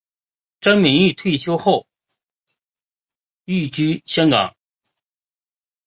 [0.61, 1.85] 张敏钰退休后
[3.45, 4.55] 寓居香港。